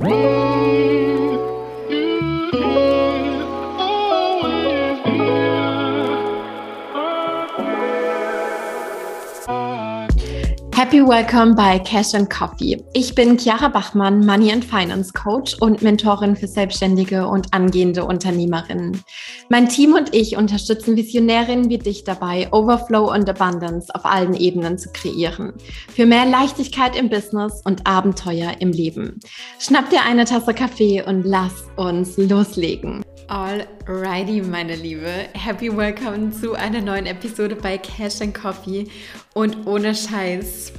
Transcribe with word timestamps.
Whoa! 0.00 0.49
Happy 10.90 11.06
Welcome 11.06 11.54
bei 11.54 11.78
Cash 11.78 12.14
and 12.14 12.28
Coffee. 12.28 12.82
Ich 12.94 13.14
bin 13.14 13.38
Chiara 13.38 13.68
Bachmann, 13.68 14.26
Money 14.26 14.50
and 14.50 14.64
Finance 14.64 15.12
Coach 15.12 15.54
und 15.60 15.82
Mentorin 15.82 16.34
für 16.34 16.48
Selbstständige 16.48 17.28
und 17.28 17.54
angehende 17.54 18.04
Unternehmerinnen. 18.04 19.00
Mein 19.48 19.68
Team 19.68 19.94
und 19.94 20.12
ich 20.12 20.36
unterstützen 20.36 20.96
Visionärinnen 20.96 21.70
wie 21.70 21.78
dich 21.78 22.02
dabei, 22.02 22.48
Overflow 22.50 23.08
und 23.12 23.30
Abundance 23.30 23.94
auf 23.94 24.04
allen 24.04 24.34
Ebenen 24.34 24.78
zu 24.78 24.90
kreieren. 24.90 25.52
Für 25.94 26.06
mehr 26.06 26.26
Leichtigkeit 26.26 26.96
im 26.96 27.08
Business 27.08 27.62
und 27.64 27.86
Abenteuer 27.86 28.54
im 28.58 28.72
Leben. 28.72 29.20
Schnapp 29.60 29.90
dir 29.90 30.02
eine 30.02 30.24
Tasse 30.24 30.54
Kaffee 30.54 31.04
und 31.06 31.22
lass 31.22 31.66
uns 31.76 32.16
loslegen. 32.16 33.04
Alrighty, 33.28 34.42
meine 34.42 34.74
Liebe. 34.74 35.28
Happy 35.34 35.70
Welcome 35.76 36.32
zu 36.32 36.54
einer 36.54 36.80
neuen 36.80 37.06
Episode 37.06 37.54
bei 37.54 37.78
Cash 37.78 38.22
and 38.22 38.34
Coffee. 38.34 38.88
Und 39.34 39.68
ohne 39.68 39.94
Scheiß, 39.94 40.72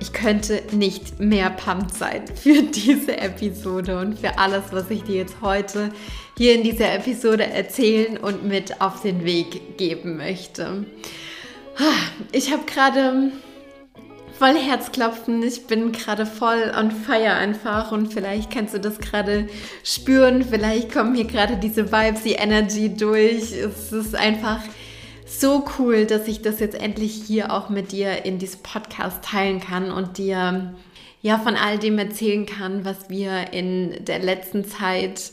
ich 0.00 0.12
könnte 0.12 0.62
nicht 0.72 1.18
mehr 1.18 1.50
pumped 1.50 1.94
sein 1.94 2.24
für 2.34 2.62
diese 2.62 3.16
Episode 3.18 3.98
und 3.98 4.18
für 4.18 4.38
alles, 4.38 4.64
was 4.70 4.90
ich 4.90 5.02
dir 5.02 5.16
jetzt 5.16 5.36
heute 5.42 5.90
hier 6.36 6.54
in 6.54 6.62
dieser 6.62 6.94
Episode 6.94 7.44
erzählen 7.44 8.16
und 8.16 8.44
mit 8.44 8.80
auf 8.80 9.02
den 9.02 9.24
Weg 9.24 9.76
geben 9.76 10.16
möchte. 10.16 10.84
Ich 12.32 12.52
habe 12.52 12.64
gerade 12.66 13.32
voll 14.38 14.54
Herzklopfen. 14.54 15.42
Ich 15.42 15.66
bin 15.66 15.90
gerade 15.90 16.24
voll 16.24 16.72
on 16.78 16.92
fire 16.92 17.34
einfach 17.34 17.90
und 17.90 18.12
vielleicht 18.12 18.50
kannst 18.50 18.74
du 18.74 18.78
das 18.78 18.98
gerade 18.98 19.48
spüren. 19.82 20.44
Vielleicht 20.48 20.92
kommen 20.92 21.14
hier 21.14 21.24
gerade 21.24 21.56
diese 21.56 21.90
Vibes, 21.90 22.22
die 22.22 22.34
Energy 22.34 22.94
durch. 22.94 23.52
Es 23.52 23.92
ist 23.92 24.14
einfach 24.14 24.60
so 25.28 25.64
cool, 25.78 26.06
dass 26.06 26.26
ich 26.26 26.42
das 26.42 26.60
jetzt 26.60 26.74
endlich 26.80 27.12
hier 27.12 27.52
auch 27.52 27.68
mit 27.68 27.92
dir 27.92 28.24
in 28.24 28.38
diesem 28.38 28.62
Podcast 28.62 29.22
teilen 29.22 29.60
kann 29.60 29.90
und 29.90 30.18
dir 30.18 30.74
ja 31.20 31.38
von 31.38 31.56
all 31.56 31.78
dem 31.78 31.98
erzählen 31.98 32.46
kann, 32.46 32.84
was 32.84 33.10
wir 33.10 33.52
in 33.52 34.04
der 34.04 34.20
letzten 34.20 34.64
Zeit 34.64 35.32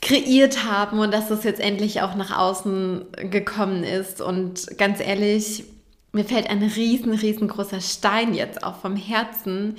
kreiert 0.00 0.64
haben 0.64 0.98
und 0.98 1.14
dass 1.14 1.28
das 1.28 1.44
jetzt 1.44 1.60
endlich 1.60 2.02
auch 2.02 2.14
nach 2.14 2.36
außen 2.36 3.06
gekommen 3.30 3.84
ist. 3.84 4.20
Und 4.20 4.76
ganz 4.76 5.00
ehrlich, 5.00 5.64
mir 6.12 6.24
fällt 6.24 6.50
ein 6.50 6.62
riesen, 6.62 7.14
riesengroßer 7.14 7.80
Stein 7.80 8.34
jetzt 8.34 8.64
auch 8.64 8.76
vom 8.76 8.96
Herzen, 8.96 9.76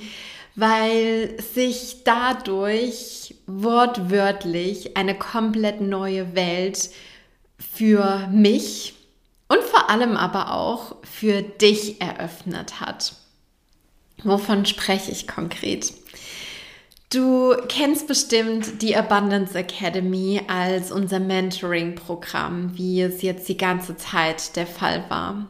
weil 0.56 1.36
sich 1.40 2.04
dadurch 2.04 3.34
wortwörtlich 3.46 4.96
eine 4.96 5.14
komplett 5.14 5.80
neue 5.80 6.34
Welt 6.34 6.90
für 7.58 8.28
mich 8.32 8.94
und 9.48 9.62
vor 9.62 9.90
allem 9.90 10.16
aber 10.16 10.52
auch 10.52 10.96
für 11.02 11.42
dich 11.42 12.00
eröffnet 12.00 12.80
hat. 12.80 13.14
Wovon 14.22 14.64
spreche 14.64 15.10
ich 15.10 15.26
konkret? 15.26 15.92
Du 17.10 17.54
kennst 17.68 18.08
bestimmt 18.08 18.82
die 18.82 18.96
Abundance 18.96 19.56
Academy 19.56 20.40
als 20.48 20.90
unser 20.90 21.20
Mentoring-Programm, 21.20 22.76
wie 22.76 23.02
es 23.02 23.22
jetzt 23.22 23.48
die 23.48 23.56
ganze 23.56 23.96
Zeit 23.96 24.56
der 24.56 24.66
Fall 24.66 25.04
war. 25.08 25.46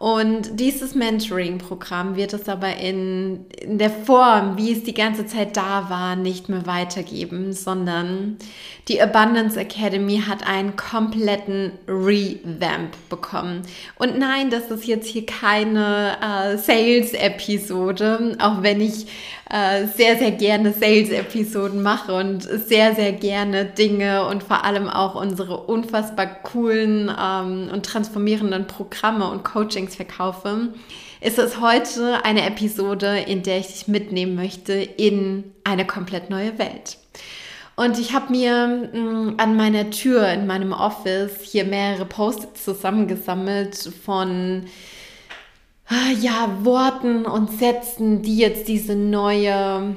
Und 0.00 0.58
dieses 0.58 0.94
Mentoring-Programm 0.94 2.16
wird 2.16 2.32
es 2.32 2.48
aber 2.48 2.74
in, 2.78 3.44
in 3.60 3.76
der 3.76 3.90
Form, 3.90 4.56
wie 4.56 4.72
es 4.72 4.82
die 4.82 4.94
ganze 4.94 5.26
Zeit 5.26 5.58
da 5.58 5.90
war, 5.90 6.16
nicht 6.16 6.48
mehr 6.48 6.66
weitergeben, 6.66 7.52
sondern 7.52 8.38
die 8.88 9.02
Abundance 9.02 9.60
Academy 9.60 10.22
hat 10.26 10.48
einen 10.48 10.74
kompletten 10.74 11.72
Revamp 11.86 12.96
bekommen. 13.10 13.60
Und 13.98 14.18
nein, 14.18 14.48
das 14.48 14.70
ist 14.70 14.86
jetzt 14.86 15.06
hier 15.06 15.26
keine 15.26 16.16
äh, 16.22 16.56
Sales-Episode, 16.56 18.38
auch 18.40 18.62
wenn 18.62 18.80
ich 18.80 19.06
äh, 19.50 19.86
sehr, 19.86 20.16
sehr 20.16 20.30
gerne 20.30 20.72
Sales-Episoden 20.72 21.82
mache 21.82 22.14
und 22.14 22.42
sehr, 22.42 22.94
sehr 22.94 23.12
gerne 23.12 23.64
Dinge 23.64 24.26
und 24.26 24.44
vor 24.44 24.64
allem 24.64 24.88
auch 24.88 25.16
unsere 25.16 25.56
unfassbar 25.56 26.26
coolen 26.26 27.10
ähm, 27.10 27.68
und 27.72 27.84
transformierenden 27.84 28.68
Programme 28.68 29.28
und 29.28 29.42
Coachings 29.42 29.96
verkaufe, 29.96 30.68
ist 31.20 31.38
es 31.38 31.60
heute 31.60 32.24
eine 32.24 32.46
Episode, 32.46 33.24
in 33.26 33.42
der 33.42 33.58
ich 33.58 33.66
dich 33.66 33.88
mitnehmen 33.88 34.36
möchte 34.36 34.72
in 34.74 35.52
eine 35.64 35.84
komplett 35.84 36.30
neue 36.30 36.58
Welt. 36.58 36.98
Und 37.74 37.98
ich 37.98 38.12
habe 38.12 38.30
mir 38.30 38.90
mh, 38.92 39.00
mm, 39.00 39.34
an 39.38 39.56
meiner 39.56 39.90
Tür 39.90 40.28
in 40.28 40.46
meinem 40.46 40.72
Office 40.72 41.40
hier 41.42 41.64
mehrere 41.64 42.04
Posts 42.04 42.64
zusammengesammelt 42.64 43.74
von 44.04 44.66
ja, 46.20 46.64
Worten 46.64 47.26
und 47.26 47.58
Sätzen, 47.58 48.22
die 48.22 48.36
jetzt 48.36 48.68
diese 48.68 48.94
neue 48.94 49.96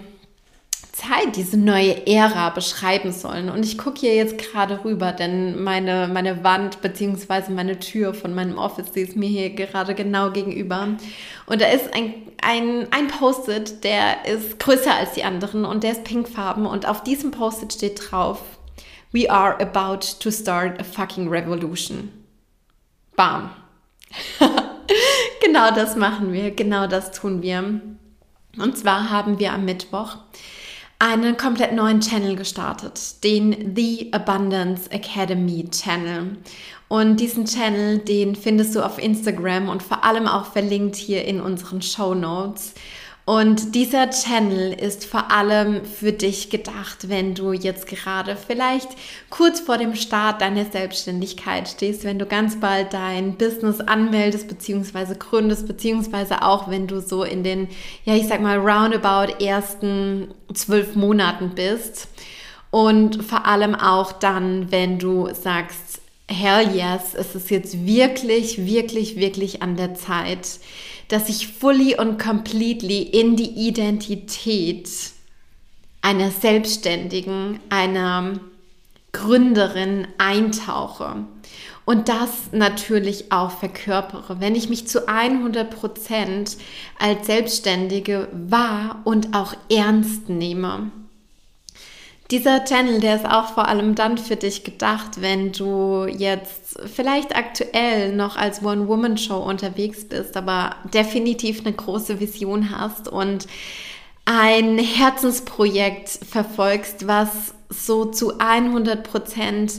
Zeit, 0.92 1.36
diese 1.36 1.58
neue 1.58 2.08
Ära 2.08 2.50
beschreiben 2.50 3.12
sollen. 3.12 3.50
Und 3.50 3.66
ich 3.66 3.78
gucke 3.78 4.02
hier 4.02 4.16
jetzt 4.16 4.38
gerade 4.38 4.84
rüber, 4.86 5.12
denn 5.12 5.62
meine, 5.64 6.08
meine 6.08 6.44
Wand 6.44 6.82
bzw. 6.82 7.52
meine 7.52 7.80
Tür 7.80 8.14
von 8.14 8.34
meinem 8.36 8.58
Office, 8.58 8.92
die 8.92 9.02
ist 9.02 9.16
mir 9.16 9.28
hier 9.28 9.50
gerade 9.50 9.96
genau 9.96 10.32
gegenüber. 10.32 10.90
Und 11.48 11.62
da 11.62 11.68
ist 11.68 11.94
ein, 11.94 12.14
ein, 12.42 12.88
ein 12.92 13.08
Post-it, 13.08 13.84
der 13.84 14.26
ist 14.26 14.60
größer 14.60 14.94
als 14.94 15.14
die 15.14 15.24
anderen 15.24 15.66
und 15.66 15.84
der 15.84 15.94
ist 15.94 16.04
pinkfarben. 16.04 16.66
Und 16.66 16.88
auf 16.88 17.04
diesem 17.04 17.32
Post-it 17.32 17.74
steht 17.74 18.12
drauf, 18.12 18.40
We 19.12 19.30
are 19.30 19.60
about 19.60 20.00
to 20.22 20.32
start 20.32 20.80
a 20.80 20.84
fucking 20.84 21.28
revolution. 21.28 22.12
Bam. 23.16 23.52
genau 25.44 25.72
das 25.72 25.96
machen 25.96 26.32
wir, 26.34 26.52
genau 26.52 26.88
das 26.88 27.12
tun 27.12 27.42
wir. 27.42 27.82
Und 28.58 28.78
zwar 28.78 29.10
haben 29.10 29.40
wir 29.40 29.54
am 29.54 29.66
Mittwoch 29.66 30.18
einen 31.00 31.36
komplett 31.36 31.74
neuen 31.74 32.00
Channel 32.00 32.36
gestartet, 32.36 33.24
den 33.24 33.76
The 33.76 34.14
Abundance 34.14 34.90
Academy 34.90 35.68
Channel. 35.70 36.38
Und 36.88 37.20
diesen 37.20 37.46
Channel, 37.46 37.98
den 37.98 38.36
findest 38.36 38.76
du 38.76 38.82
auf 38.82 39.00
Instagram 39.00 39.68
und 39.68 39.84
vor 39.84 40.04
allem 40.04 40.28
auch 40.28 40.46
verlinkt 40.46 40.96
hier 40.96 41.26
in 41.26 41.42
unseren 41.42 41.82
Show 41.82 42.14
Notes. 42.14 42.74
Und 43.26 43.74
dieser 43.74 44.10
Channel 44.10 44.74
ist 44.74 45.06
vor 45.06 45.32
allem 45.32 45.86
für 45.86 46.12
dich 46.12 46.50
gedacht, 46.50 47.08
wenn 47.08 47.36
du 47.36 47.54
jetzt 47.54 47.88
gerade 47.88 48.36
vielleicht 48.36 48.90
kurz 49.30 49.62
vor 49.62 49.78
dem 49.78 49.96
Start 49.96 50.42
deiner 50.42 50.66
Selbstständigkeit 50.66 51.70
stehst, 51.70 52.04
wenn 52.04 52.20
du 52.20 52.26
ganz 52.26 52.60
bald 52.60 52.94
dein 52.94 53.38
Business 53.38 53.80
anmeldest 53.80 54.50
bzw. 54.50 55.16
gründest, 55.18 55.68
beziehungsweise 55.68 56.42
auch 56.42 56.70
wenn 56.70 56.88
du 56.88 57.00
so 57.00 57.24
in 57.24 57.46
den, 57.46 57.70
ja, 58.04 58.14
ich 58.14 58.28
sag 58.28 58.42
mal, 58.42 58.58
roundabout 58.58 59.42
ersten 59.42 60.34
zwölf 60.54 60.96
Monaten 60.96 61.52
bist. 61.56 62.10
Und 62.72 63.24
vor 63.24 63.46
allem 63.46 63.76
auch 63.76 64.12
dann, 64.12 64.70
wenn 64.70 65.00
du 65.00 65.30
sagst, 65.34 66.02
hell 66.28 66.76
yes, 66.76 67.14
es 67.14 67.36
ist 67.36 67.50
jetzt 67.52 67.86
wirklich, 67.86 68.66
wirklich, 68.66 69.16
wirklich 69.16 69.62
an 69.62 69.78
der 69.78 69.96
Zeit, 69.96 70.60
dass 71.08 71.30
ich 71.30 71.48
fully 71.48 71.96
und 72.00 72.18
completely 72.18 73.02
in 73.02 73.36
die 73.36 73.68
Identität 73.68 74.90
einer 76.02 76.32
Selbstständigen, 76.32 77.60
einer 77.70 78.40
Gründerin 79.12 80.08
eintauche 80.18 81.26
und 81.86 82.10
das 82.10 82.52
natürlich 82.52 83.32
auch 83.32 83.52
verkörpere, 83.52 84.40
wenn 84.40 84.56
ich 84.56 84.70
mich 84.70 84.88
zu 84.88 85.08
100 85.08 85.70
Prozent 85.70 86.58
als 87.00 87.26
Selbstständige 87.28 88.28
wahr 88.32 89.02
und 89.04 89.36
auch 89.36 89.54
ernst 89.70 90.30
nehme. 90.30 90.92
Dieser 92.34 92.66
Channel, 92.66 93.00
der 93.00 93.18
ist 93.18 93.28
auch 93.28 93.50
vor 93.54 93.68
allem 93.68 93.94
dann 93.94 94.18
für 94.18 94.36
dich 94.36 94.64
gedacht, 94.64 95.22
wenn 95.22 95.52
du 95.52 96.08
jetzt 96.08 96.80
vielleicht 96.92 97.36
aktuell 97.36 98.12
noch 98.16 98.38
als 98.38 98.64
One-Woman-Show 98.64 99.38
unterwegs 99.38 100.06
bist, 100.06 100.36
aber 100.36 100.76
definitiv 100.92 101.64
eine 101.64 101.76
große 101.76 102.20
Vision 102.20 102.76
hast 102.76 103.08
und 103.08 103.46
ein 104.26 104.80
Herzensprojekt 104.80 106.10
verfolgst, 106.10 107.06
was 107.06 107.54
so 107.70 108.06
zu 108.06 108.40
100 108.40 109.04
Prozent 109.04 109.74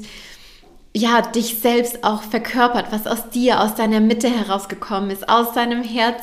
ja, 0.96 1.22
dich 1.22 1.58
selbst 1.58 2.04
auch 2.04 2.22
verkörpert, 2.22 2.92
was 2.92 3.08
aus 3.08 3.30
dir, 3.30 3.62
aus 3.62 3.74
deiner 3.74 3.98
Mitte 3.98 4.30
herausgekommen 4.30 5.10
ist, 5.10 5.28
aus 5.28 5.52
deinem 5.54 5.82
Herz 5.82 6.22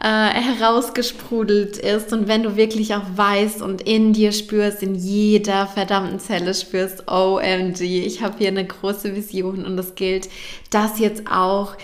äh, 0.00 0.06
herausgesprudelt 0.06 1.76
ist. 1.78 2.12
Und 2.12 2.28
wenn 2.28 2.42
du 2.42 2.56
wirklich 2.56 2.94
auch 2.94 3.04
weißt 3.14 3.62
und 3.62 3.82
in 3.82 4.12
dir 4.12 4.32
spürst, 4.32 4.82
in 4.82 4.94
jeder 4.94 5.66
verdammten 5.66 6.20
Zelle 6.20 6.54
spürst, 6.54 7.08
OMG, 7.10 7.80
ich 7.80 8.22
habe 8.22 8.38
hier 8.38 8.48
eine 8.48 8.66
große 8.66 9.14
Vision 9.14 9.64
und 9.64 9.78
es 9.78 9.94
gilt, 9.94 10.28
das 10.70 10.98
jetzt 10.98 11.30
auch 11.30 11.76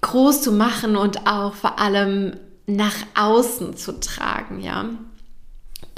groß 0.00 0.42
zu 0.42 0.52
machen 0.52 0.96
und 0.96 1.26
auch 1.26 1.54
vor 1.54 1.78
allem 1.78 2.36
nach 2.66 2.96
außen 3.14 3.76
zu 3.76 3.98
tragen, 3.98 4.60
ja 4.60 4.90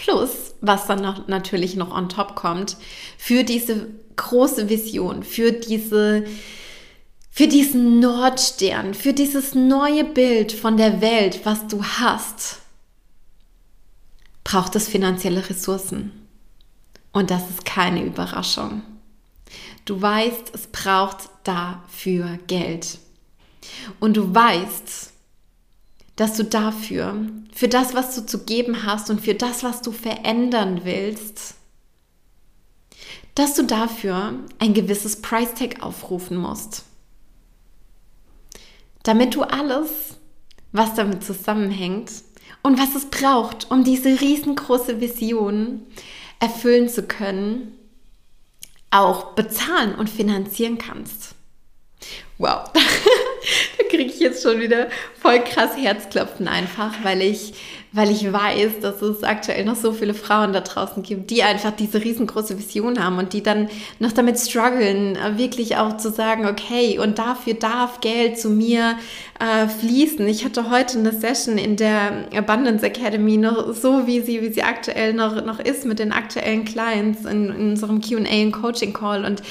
Plus, 0.00 0.54
was 0.62 0.86
dann 0.86 1.02
noch, 1.02 1.28
natürlich 1.28 1.76
noch 1.76 1.94
on 1.94 2.08
top 2.08 2.34
kommt, 2.34 2.78
für 3.18 3.44
diese 3.44 3.88
große 4.16 4.70
Vision, 4.70 5.22
für 5.22 5.52
diese, 5.52 6.24
für 7.30 7.46
diesen 7.46 8.00
Nordstern, 8.00 8.94
für 8.94 9.12
dieses 9.12 9.54
neue 9.54 10.04
Bild 10.04 10.52
von 10.52 10.76
der 10.76 11.00
Welt, 11.00 11.40
was 11.44 11.66
du 11.68 11.82
hast, 11.82 12.58
braucht 14.44 14.74
es 14.76 14.88
finanzielle 14.88 15.48
Ressourcen. 15.48 16.12
Und 17.12 17.30
das 17.30 17.48
ist 17.48 17.64
keine 17.64 18.04
Überraschung. 18.04 18.82
Du 19.84 20.00
weißt, 20.00 20.52
es 20.54 20.66
braucht 20.68 21.30
dafür 21.44 22.38
Geld. 22.46 22.98
Und 23.98 24.16
du 24.16 24.34
weißt, 24.34 25.12
dass 26.16 26.36
du 26.36 26.44
dafür, 26.44 27.14
für 27.52 27.68
das, 27.68 27.94
was 27.94 28.14
du 28.14 28.26
zu 28.26 28.44
geben 28.44 28.84
hast 28.84 29.08
und 29.08 29.20
für 29.20 29.34
das, 29.34 29.62
was 29.62 29.82
du 29.82 29.92
verändern 29.92 30.82
willst, 30.84 31.54
dass 33.34 33.54
du 33.54 33.64
dafür 33.64 34.34
ein 34.58 34.74
gewisses 34.74 35.22
Price 35.22 35.54
Tag 35.54 35.82
aufrufen 35.82 36.36
musst. 36.36 36.84
Damit 39.02 39.34
du 39.34 39.42
alles, 39.42 40.16
was 40.72 40.94
damit 40.94 41.24
zusammenhängt 41.24 42.10
und 42.62 42.78
was 42.78 42.94
es 42.94 43.06
braucht, 43.06 43.70
um 43.70 43.84
diese 43.84 44.20
riesengroße 44.20 45.00
Vision 45.00 45.86
erfüllen 46.38 46.88
zu 46.88 47.02
können, 47.04 47.76
auch 48.90 49.32
bezahlen 49.32 49.94
und 49.94 50.10
finanzieren 50.10 50.78
kannst. 50.78 51.34
Wow, 52.38 52.70
da 53.78 53.84
kriege 53.88 54.10
ich 54.10 54.20
jetzt 54.20 54.42
schon 54.42 54.60
wieder 54.60 54.88
voll 55.20 55.40
krass 55.40 55.76
Herzklopfen 55.76 56.48
einfach, 56.48 56.92
weil 57.02 57.22
ich, 57.22 57.54
weil 57.92 58.10
ich 58.10 58.32
weiß, 58.32 58.80
dass 58.80 59.02
es 59.02 59.22
aktuell 59.22 59.64
noch 59.64 59.76
so 59.76 59.92
viele 59.92 60.14
Frauen 60.14 60.52
da 60.52 60.60
draußen 60.60 61.02
gibt, 61.02 61.30
die 61.30 61.42
einfach 61.42 61.72
diese 61.72 62.02
riesengroße 62.02 62.58
Vision 62.58 63.02
haben 63.02 63.18
und 63.18 63.32
die 63.32 63.42
dann 63.42 63.68
noch 63.98 64.12
damit 64.12 64.38
strugglen, 64.38 65.18
wirklich 65.36 65.76
auch 65.76 65.96
zu 65.96 66.10
sagen, 66.10 66.46
okay, 66.46 66.98
und 66.98 67.18
dafür 67.18 67.54
darf 67.54 68.00
Geld 68.00 68.38
zu 68.38 68.50
mir 68.50 68.96
äh, 69.38 69.68
fließen. 69.68 70.26
Ich 70.28 70.44
hatte 70.44 70.70
heute 70.70 70.98
eine 70.98 71.12
Session 71.12 71.58
in 71.58 71.76
der 71.76 72.28
Abundance 72.34 72.84
Academy 72.84 73.36
noch 73.36 73.74
so, 73.74 74.06
wie 74.06 74.20
sie, 74.20 74.42
wie 74.42 74.52
sie 74.52 74.62
aktuell 74.62 75.12
noch, 75.12 75.44
noch 75.44 75.58
ist 75.58 75.84
mit 75.84 75.98
den 75.98 76.12
aktuellen 76.12 76.64
Clients 76.64 77.24
in, 77.24 77.48
in 77.48 77.70
unserem 77.70 78.00
Q&A 78.00 78.42
und 78.42 78.52
Coaching 78.52 78.92
Call 78.92 79.24
und 79.24 79.42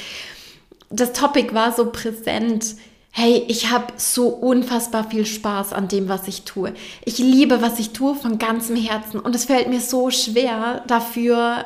das 0.90 1.12
Topic 1.12 1.54
war 1.54 1.72
so 1.72 1.86
präsent. 1.86 2.74
Hey, 3.12 3.44
ich 3.48 3.70
habe 3.70 3.92
so 3.96 4.28
unfassbar 4.28 5.08
viel 5.10 5.26
Spaß 5.26 5.72
an 5.72 5.88
dem, 5.88 6.08
was 6.08 6.28
ich 6.28 6.42
tue. 6.42 6.72
Ich 7.04 7.18
liebe, 7.18 7.60
was 7.60 7.78
ich 7.80 7.90
tue 7.90 8.14
von 8.14 8.38
ganzem 8.38 8.76
Herzen 8.76 9.18
und 9.18 9.34
es 9.34 9.46
fällt 9.46 9.68
mir 9.68 9.80
so 9.80 10.10
schwer, 10.10 10.84
dafür, 10.86 11.64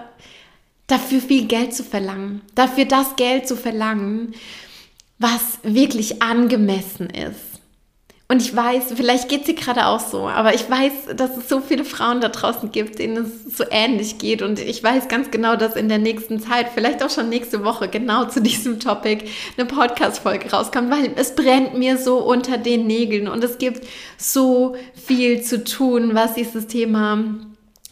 dafür 0.87 1.21
viel 1.21 1.47
Geld 1.47 1.75
zu 1.75 1.85
verlangen, 1.85 2.41
dafür 2.55 2.87
das 2.87 3.17
Geld 3.17 3.47
zu 3.47 3.57
verlangen, 3.57 4.35
was 5.19 5.59
wirklich 5.63 6.23
angemessen 6.23 7.11
ist. 7.11 7.54
Und 8.27 8.41
ich 8.41 8.57
weiß, 8.57 8.95
vielleicht 8.97 9.29
geht 9.29 9.45
sie 9.45 9.55
gerade 9.55 9.87
auch 9.87 10.01
so, 10.01 10.29
aber 10.29 10.55
ich 10.55 10.69
weiß, 10.69 11.15
dass 11.15 11.37
es 11.37 11.47
so 11.47 11.61
viele 11.61 11.85
Frauen 11.85 12.23
da 12.23 12.31
draußen 12.31 12.73
gibt, 12.73 12.99
denen 12.99 13.19
es 13.19 13.57
so 13.57 13.65
ähnlich 13.71 14.17
geht. 14.17 14.41
Und 14.41 14.59
ich 14.59 14.83
weiß 14.83 15.09
ganz 15.09 15.31
genau, 15.31 15.57
dass 15.57 15.77
in 15.77 15.91
der 15.91 15.99
nächsten 15.99 16.41
Zeit, 16.41 16.69
vielleicht 16.75 17.03
auch 17.03 17.11
schon 17.11 17.29
nächste 17.29 17.65
Woche, 17.65 17.87
genau 17.89 18.25
zu 18.25 18.41
diesem 18.41 18.81
Topic 18.81 19.27
eine 19.59 19.67
Podcast-Folge 19.67 20.51
rauskommt, 20.51 20.91
weil 20.91 21.13
es 21.17 21.35
brennt 21.35 21.79
mir 21.79 21.99
so 21.99 22.17
unter 22.17 22.57
den 22.57 22.87
Nägeln 22.87 23.29
und 23.29 23.45
es 23.45 23.59
gibt 23.59 23.87
so 24.17 24.75
viel 24.95 25.43
zu 25.43 25.63
tun, 25.63 26.15
was 26.15 26.33
dieses 26.33 26.67
Thema 26.67 27.23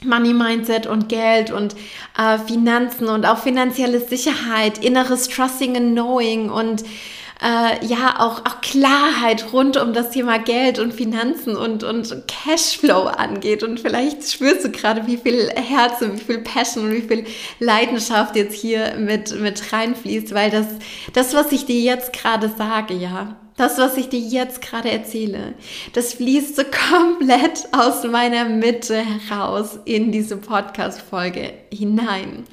Money 0.02 0.32
Mindset 0.32 0.87
und 0.87 1.11
Geld 1.11 1.50
und 1.50 1.75
äh, 2.19 2.38
Finanzen 2.38 3.08
und 3.08 3.26
auch 3.26 3.38
finanzielle 3.38 4.00
Sicherheit, 4.00 4.78
inneres 4.78 5.28
Trusting 5.28 5.76
and 5.76 5.93
Knowing 5.93 6.50
und 6.50 6.85
äh, 7.43 7.85
ja 7.85 8.21
auch, 8.21 8.41
auch 8.41 8.61
Klarheit 8.61 9.53
rund 9.53 9.77
um 9.77 9.93
das 9.93 10.11
Thema 10.11 10.39
Geld 10.39 10.79
und 10.79 10.94
Finanzen 10.94 11.56
und, 11.56 11.83
und 11.83 12.29
Cashflow 12.29 13.06
angeht. 13.06 13.62
Und 13.62 13.81
vielleicht 13.81 14.31
spürst 14.31 14.65
du 14.65 14.71
gerade, 14.71 15.06
wie 15.06 15.17
viel 15.17 15.50
Herz 15.50 16.00
und 16.00 16.15
wie 16.21 16.25
viel 16.25 16.39
Passion 16.39 16.87
und 16.87 16.93
wie 16.93 17.03
viel 17.03 17.27
Leidenschaft 17.59 18.37
jetzt 18.37 18.55
hier 18.55 18.94
mit, 18.99 19.39
mit 19.41 19.73
reinfließt, 19.73 20.35
weil 20.35 20.50
das, 20.50 20.67
das, 21.12 21.35
was 21.35 21.50
ich 21.53 21.67
dir 21.67 21.81
jetzt 21.81 22.12
gerade 22.12 22.50
sage, 22.56 22.94
ja, 22.94 23.37
das, 23.56 23.78
was 23.78 23.96
ich 23.96 24.08
dir 24.08 24.19
jetzt 24.19 24.62
gerade 24.62 24.90
erzähle, 24.90 25.54
das 25.93 26.14
fließt 26.14 26.56
so 26.56 26.62
komplett 26.90 27.69
aus 27.72 28.04
meiner 28.04 28.46
Mitte 28.46 28.96
heraus 28.96 29.78
in 29.84 30.12
diese 30.12 30.37
Podcast-Folge 30.37 31.52
hinein. 31.72 32.44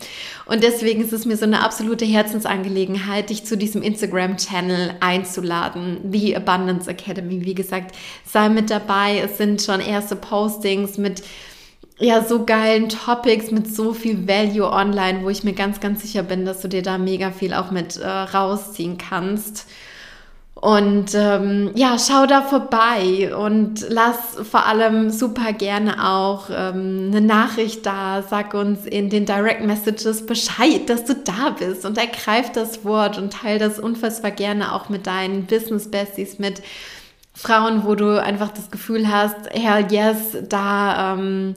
Und 0.45 0.63
deswegen 0.63 1.03
ist 1.03 1.13
es 1.13 1.25
mir 1.25 1.37
so 1.37 1.45
eine 1.45 1.63
absolute 1.63 2.05
Herzensangelegenheit, 2.05 3.29
dich 3.29 3.45
zu 3.45 3.57
diesem 3.57 3.81
Instagram-Channel 3.81 4.95
einzuladen, 4.99 5.99
The 6.11 6.35
Abundance 6.35 6.89
Academy. 6.89 7.45
Wie 7.45 7.55
gesagt, 7.55 7.95
sei 8.25 8.49
mit 8.49 8.69
dabei. 8.69 9.19
Es 9.19 9.37
sind 9.37 9.61
schon 9.61 9.79
erste 9.79 10.15
Postings 10.15 10.97
mit 10.97 11.23
ja, 11.99 12.23
so 12.23 12.45
geilen 12.45 12.87
Topics 12.87 13.51
mit 13.51 13.73
so 13.73 13.93
viel 13.93 14.27
Value 14.27 14.69
online, 14.71 15.21
wo 15.23 15.29
ich 15.29 15.43
mir 15.43 15.53
ganz, 15.53 15.81
ganz 15.81 16.01
sicher 16.01 16.23
bin, 16.23 16.45
dass 16.45 16.61
du 16.61 16.69
dir 16.69 16.81
da 16.81 16.97
mega 16.97 17.31
viel 17.31 17.53
auch 17.53 17.71
mit 17.71 17.97
äh, 17.97 18.07
rausziehen 18.07 18.97
kannst. 18.97 19.67
Und 20.61 21.15
ähm, 21.15 21.71
ja, 21.75 21.95
schau 21.97 22.25
da 22.25 22.41
vorbei 22.41 23.33
und 23.33 23.85
lass 23.88 24.35
vor 24.44 24.65
allem 24.65 25.09
super 25.09 25.53
gerne 25.53 26.06
auch 26.06 26.50
ähm, 26.50 27.11
eine 27.11 27.21
Nachricht 27.21 27.85
da. 27.85 28.23
Sag 28.23 28.53
uns 28.53 28.85
in 28.85 29.09
den 29.09 29.25
Direct 29.25 29.63
Messages 29.63 30.25
Bescheid, 30.25 30.89
dass 30.89 31.06
du 31.06 31.15
da 31.15 31.51
bist 31.57 31.85
und 31.85 31.97
ergreif 31.97 32.51
das 32.51 32.83
Wort 32.83 33.17
und 33.17 33.31
teile 33.31 33.59
das 33.59 33.79
unfassbar 33.79 34.31
gerne 34.31 34.73
auch 34.73 34.89
mit 34.89 35.07
deinen 35.07 35.45
Business 35.45 35.89
Besties, 35.89 36.39
mit 36.39 36.61
Frauen, 37.33 37.85
wo 37.85 37.95
du 37.95 38.21
einfach 38.21 38.50
das 38.50 38.69
Gefühl 38.69 39.09
hast, 39.09 39.38
hell 39.51 39.85
yes, 39.89 40.38
da 40.50 41.13
ähm, 41.13 41.53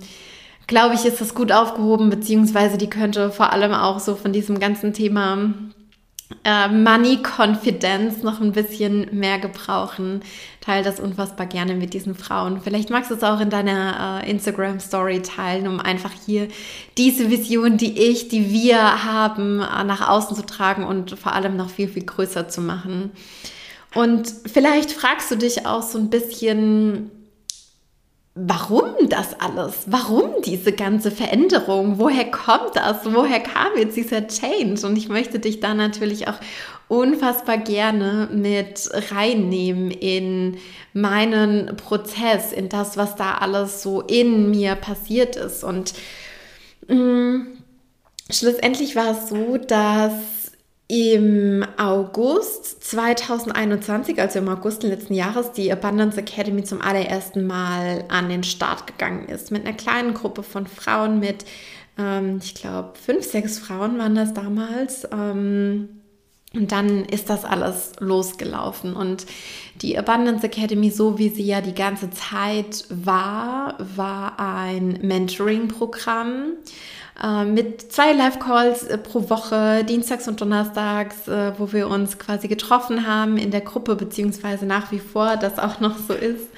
glaube 0.68 0.94
ich, 0.94 1.04
ist 1.04 1.20
das 1.20 1.34
gut 1.34 1.50
aufgehoben, 1.50 2.08
beziehungsweise 2.08 2.78
die 2.78 2.88
könnte 2.88 3.30
vor 3.30 3.52
allem 3.52 3.72
auch 3.72 3.98
so 3.98 4.14
von 4.14 4.32
diesem 4.32 4.60
ganzen 4.60 4.92
Thema 4.92 5.48
äh, 6.44 6.68
Money 6.68 7.18
Confidence 7.22 8.22
noch 8.22 8.40
ein 8.40 8.52
bisschen 8.52 9.08
mehr 9.12 9.38
gebrauchen. 9.38 10.20
Teil 10.60 10.84
das 10.84 11.00
unfassbar 11.00 11.46
gerne 11.46 11.74
mit 11.74 11.94
diesen 11.94 12.14
Frauen. 12.14 12.60
Vielleicht 12.62 12.90
magst 12.90 13.10
du 13.10 13.14
es 13.14 13.22
auch 13.22 13.40
in 13.40 13.50
deiner 13.50 14.22
äh, 14.22 14.30
Instagram 14.30 14.80
Story 14.80 15.22
teilen, 15.22 15.66
um 15.66 15.80
einfach 15.80 16.12
hier 16.26 16.48
diese 16.98 17.30
Vision, 17.30 17.76
die 17.76 17.98
ich, 17.98 18.28
die 18.28 18.50
wir 18.50 19.04
haben, 19.04 19.60
äh, 19.60 19.84
nach 19.84 20.08
außen 20.08 20.36
zu 20.36 20.44
tragen 20.44 20.84
und 20.84 21.18
vor 21.18 21.32
allem 21.32 21.56
noch 21.56 21.70
viel, 21.70 21.88
viel 21.88 22.04
größer 22.04 22.48
zu 22.48 22.60
machen. 22.60 23.12
Und 23.94 24.32
vielleicht 24.46 24.92
fragst 24.92 25.30
du 25.30 25.36
dich 25.36 25.66
auch 25.66 25.82
so 25.82 25.98
ein 25.98 26.10
bisschen, 26.10 27.10
warum 28.34 29.08
das 29.08 29.38
alles? 29.38 29.84
Warum 29.86 30.30
diese 30.44 30.72
ganze 30.72 31.10
Veränderung? 31.10 31.98
Woher 31.98 32.30
kommt 32.30 32.76
das? 32.76 33.04
Woher 33.04 33.40
kam 33.40 33.76
jetzt 33.76 33.96
dieser 33.96 34.26
Change? 34.26 34.86
Und 34.86 34.96
ich 34.96 35.08
möchte 35.08 35.38
dich 35.38 35.60
da 35.60 35.74
natürlich 35.74 36.28
auch 36.28 36.38
unfassbar 36.88 37.58
gerne 37.58 38.28
mit 38.32 38.88
reinnehmen 39.10 39.90
in 39.90 40.56
meinen 40.94 41.76
Prozess, 41.76 42.52
in 42.52 42.68
das, 42.68 42.96
was 42.96 43.16
da 43.16 43.34
alles 43.34 43.82
so 43.82 44.00
in 44.00 44.50
mir 44.50 44.76
passiert 44.76 45.36
ist. 45.36 45.62
Und 45.62 45.92
mh, 46.88 46.94
mm, 46.94 47.46
schlussendlich 48.30 48.96
war 48.96 49.12
es 49.12 49.28
so, 49.28 49.58
dass 49.58 50.41
im 50.92 51.64
August 51.78 52.84
2021, 52.84 54.20
also 54.20 54.40
im 54.40 54.48
August 54.50 54.82
letzten 54.82 55.14
Jahres, 55.14 55.50
die 55.52 55.72
Abundance 55.72 56.20
Academy 56.20 56.64
zum 56.64 56.82
allerersten 56.82 57.46
Mal 57.46 58.04
an 58.08 58.28
den 58.28 58.44
Start 58.44 58.86
gegangen 58.86 59.26
ist. 59.26 59.50
Mit 59.50 59.64
einer 59.64 59.74
kleinen 59.74 60.12
Gruppe 60.12 60.42
von 60.42 60.66
Frauen, 60.66 61.18
mit, 61.18 61.46
ähm, 61.96 62.40
ich 62.42 62.54
glaube, 62.54 62.90
fünf, 63.02 63.24
sechs 63.24 63.58
Frauen 63.58 63.96
waren 63.96 64.14
das 64.14 64.34
damals. 64.34 65.08
Ähm, 65.10 65.88
und 66.52 66.72
dann 66.72 67.06
ist 67.06 67.30
das 67.30 67.46
alles 67.46 67.92
losgelaufen. 67.98 68.92
Und 68.92 69.24
die 69.80 69.96
Abundance 69.96 70.44
Academy, 70.44 70.90
so 70.90 71.18
wie 71.18 71.30
sie 71.30 71.44
ja 71.44 71.62
die 71.62 71.74
ganze 71.74 72.10
Zeit 72.10 72.84
war, 72.90 73.78
war 73.96 74.38
ein 74.38 74.98
Mentoring-Programm 75.00 76.52
mit 77.44 77.92
zwei 77.92 78.12
Live-Calls 78.12 78.84
äh, 78.84 78.98
pro 78.98 79.30
Woche, 79.30 79.84
dienstags 79.84 80.26
und 80.26 80.40
donnerstags, 80.40 81.28
äh, 81.28 81.52
wo 81.56 81.72
wir 81.72 81.88
uns 81.88 82.18
quasi 82.18 82.48
getroffen 82.48 83.06
haben 83.06 83.36
in 83.36 83.50
der 83.50 83.60
Gruppe, 83.60 83.94
beziehungsweise 83.94 84.66
nach 84.66 84.90
wie 84.90 84.98
vor 84.98 85.36
das 85.36 85.58
auch 85.58 85.78
noch 85.78 85.96
so 85.98 86.14
ist. 86.14 86.48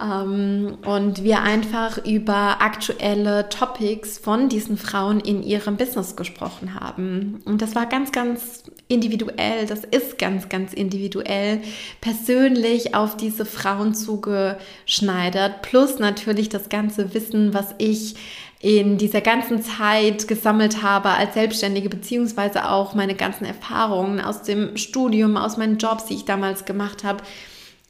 Ähm, 0.00 0.78
und 0.86 1.24
wir 1.24 1.42
einfach 1.42 1.98
über 2.04 2.62
aktuelle 2.62 3.48
Topics 3.48 4.18
von 4.18 4.48
diesen 4.48 4.78
Frauen 4.78 5.20
in 5.20 5.42
ihrem 5.42 5.76
Business 5.76 6.14
gesprochen 6.14 6.78
haben. 6.78 7.42
Und 7.44 7.62
das 7.62 7.74
war 7.74 7.86
ganz, 7.86 8.12
ganz 8.12 8.62
individuell, 8.86 9.66
das 9.66 9.84
ist 9.84 10.18
ganz, 10.18 10.48
ganz 10.48 10.72
individuell, 10.72 11.60
persönlich 12.00 12.94
auf 12.94 13.16
diese 13.16 13.44
Frauen 13.44 13.94
zugeschneidert, 13.94 15.62
plus 15.62 15.98
natürlich 15.98 16.48
das 16.48 16.68
ganze 16.68 17.12
Wissen, 17.12 17.52
was 17.52 17.74
ich 17.78 18.14
in 18.60 18.98
dieser 18.98 19.20
ganzen 19.20 19.62
Zeit 19.62 20.26
gesammelt 20.26 20.82
habe 20.82 21.10
als 21.10 21.34
Selbstständige, 21.34 21.88
beziehungsweise 21.88 22.68
auch 22.68 22.94
meine 22.94 23.14
ganzen 23.14 23.44
Erfahrungen 23.44 24.20
aus 24.20 24.42
dem 24.42 24.76
Studium, 24.76 25.36
aus 25.36 25.56
meinen 25.56 25.78
Jobs, 25.78 26.06
die 26.06 26.14
ich 26.14 26.24
damals 26.24 26.64
gemacht 26.64 27.04
habe, 27.04 27.22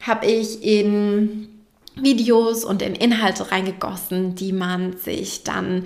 habe 0.00 0.26
ich 0.26 0.62
in 0.62 1.48
Videos 1.96 2.64
und 2.64 2.82
in 2.82 2.94
Inhalte 2.94 3.50
reingegossen, 3.50 4.34
die 4.34 4.52
man 4.52 4.96
sich 4.96 5.42
dann 5.42 5.84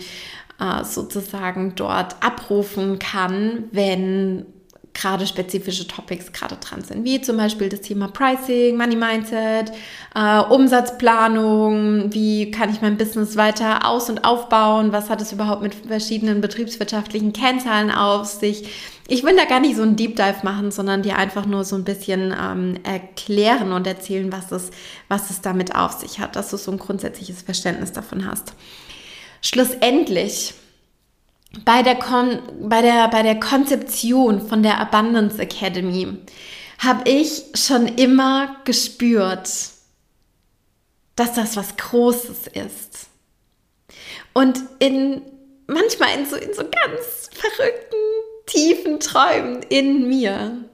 äh, 0.59 0.85
sozusagen 0.85 1.75
dort 1.77 2.23
abrufen 2.23 2.99
kann, 2.99 3.65
wenn 3.71 4.47
gerade 4.95 5.27
spezifische 5.27 5.87
Topics 5.87 6.33
gerade 6.33 6.57
dran 6.57 6.83
sind, 6.83 7.05
wie 7.05 7.21
zum 7.21 7.37
Beispiel 7.37 7.69
das 7.69 7.81
Thema 7.81 8.09
Pricing, 8.09 8.77
Money 8.77 8.97
Mindset, 8.97 9.73
äh, 10.15 10.41
Umsatzplanung, 10.41 12.13
wie 12.13 12.51
kann 12.51 12.71
ich 12.71 12.83
mein 12.83 12.99
Business 12.99 13.37
weiter 13.37 13.89
aus- 13.89 14.11
und 14.11 14.25
aufbauen, 14.25 14.93
was 14.93 15.09
hat 15.09 15.23
es 15.23 15.33
überhaupt 15.33 15.63
mit 15.63 15.75
verschiedenen 15.75 16.41
betriebswirtschaftlichen 16.41 17.33
Kennzahlen 17.33 17.91
auf 17.91 18.27
sich. 18.27 18.69
Ich 19.09 19.25
will 19.25 19.35
da 19.37 19.45
gar 19.47 19.61
nicht 19.61 19.77
so 19.77 19.83
einen 19.83 19.97
Deep 19.97 20.17
Dive 20.17 20.41
machen, 20.43 20.71
sondern 20.71 21.03
dir 21.03 21.17
einfach 21.17 21.47
nur 21.47 21.65
so 21.65 21.77
ein 21.77 21.85
bisschen 21.85 22.35
ähm, 22.39 22.79
erklären 22.85 23.73
und 23.73 23.87
erzählen, 23.87 24.31
was 24.31 24.53
es, 24.53 24.71
was 25.09 25.31
es 25.31 25.41
damit 25.41 25.75
auf 25.75 25.93
sich 25.93 26.21
hat, 26.21 26.37
dass 26.37 26.51
du 26.51 26.57
so 26.57 26.71
ein 26.71 26.79
grundsätzliches 26.79 27.43
Verständnis 27.43 27.93
davon 27.93 28.27
hast. 28.27 28.53
Schlussendlich 29.41 30.55
bei 31.65 31.83
der, 31.83 31.97
Kon 31.97 32.41
bei 32.69 32.83
der, 32.83 33.09
bei 33.09 33.23
der 33.23 33.39
Konzeption 33.39 34.47
von 34.47 34.63
der 34.63 34.79
Abundance 34.81 35.39
Academy 35.41 36.19
habe 36.79 37.09
ich 37.09 37.45
schon 37.55 37.87
immer 37.87 38.57
gespürt, 38.65 39.49
dass 41.15 41.35
das 41.35 41.57
was 41.57 41.77
Großes 41.77 42.49
ist. 42.49 43.09
Und 44.33 44.59
in 44.79 45.23
manchmal 45.67 46.19
in 46.19 46.27
so, 46.27 46.37
in 46.37 46.55
so 46.55 46.63
ganz 46.63 47.31
verrückten, 47.33 47.97
tiefen 48.47 48.99
Träumen 48.99 49.63
in 49.69 50.09
mir 50.09 50.65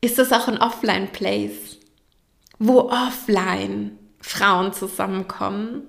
ist 0.00 0.18
es 0.18 0.32
auch 0.32 0.48
ein 0.48 0.58
Offline-Place, 0.58 1.78
wo 2.58 2.90
offline 2.90 3.98
Frauen 4.20 4.72
zusammenkommen 4.72 5.84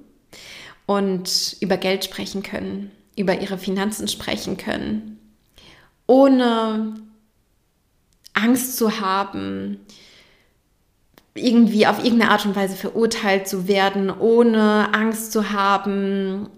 und 0.86 1.58
über 1.60 1.78
Geld 1.78 2.06
sprechen 2.06 2.44
können 2.44 2.92
über 3.16 3.40
ihre 3.40 3.58
Finanzen 3.58 4.08
sprechen 4.08 4.58
können, 4.58 5.20
ohne 6.08 6.96
Angst 8.34 8.78
zu 8.78 9.00
haben, 9.00 9.80
irgendwie 11.36 11.88
auf 11.88 12.04
irgendeine 12.04 12.32
Art 12.32 12.46
und 12.46 12.56
Weise 12.56 12.76
verurteilt 12.76 13.48
zu 13.48 13.68
werden, 13.68 14.10
ohne 14.10 14.94
Angst 14.94 15.32
zu 15.32 15.52
haben, 15.52 16.50